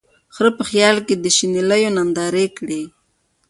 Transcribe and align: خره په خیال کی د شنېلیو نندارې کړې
خره 0.35 0.51
په 0.57 0.63
خیال 0.69 0.97
کی 1.07 1.15
د 1.17 1.25
شنېلیو 1.37 1.93
نندارې 1.97 2.45
کړې 2.57 2.81